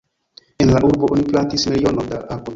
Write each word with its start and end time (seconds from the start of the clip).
En 0.65 0.73
la 0.75 0.81
urbo 0.89 1.11
oni 1.17 1.27
plantis 1.29 1.69
milionon 1.75 2.13
da 2.17 2.23
arboj. 2.39 2.47